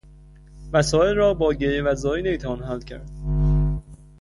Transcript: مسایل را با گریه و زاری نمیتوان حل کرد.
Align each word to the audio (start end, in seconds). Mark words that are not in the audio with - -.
مسایل 0.73 1.15
را 1.15 1.33
با 1.33 1.53
گریه 1.53 1.81
و 1.83 1.95
زاری 1.95 2.21
نمیتوان 2.21 2.63
حل 2.63 2.81
کرد. 2.81 3.11